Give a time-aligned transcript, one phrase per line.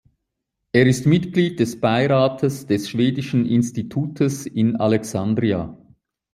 [0.71, 5.77] Er ist Mitglied des Beirates des Schwedischen Institutes in Alexandria.